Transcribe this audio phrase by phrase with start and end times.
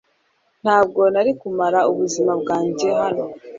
[0.63, 3.23] Ntabwo nari kumara ubuzima bwanjye hano.